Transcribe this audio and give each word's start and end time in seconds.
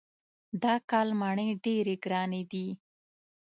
دا 0.63 0.73
کال 0.89 1.09
مڼې 1.19 1.47
ډېرې 1.65 1.95
ګرانې 2.03 2.41
دي. 2.51 2.67